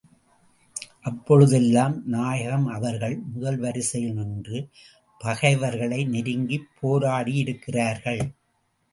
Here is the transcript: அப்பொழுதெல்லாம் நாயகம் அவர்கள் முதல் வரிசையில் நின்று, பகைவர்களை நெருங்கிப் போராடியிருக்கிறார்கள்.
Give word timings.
அப்பொழுதெல்லாம் 1.01 2.01
நாயகம் 2.05 2.65
அவர்கள் 2.67 3.15
முதல் 3.33 3.57
வரிசையில் 3.57 4.13
நின்று, 4.13 4.59
பகைவர்களை 5.21 5.99
நெருங்கிப் 6.05 6.67
போராடியிருக்கிறார்கள். 6.81 8.23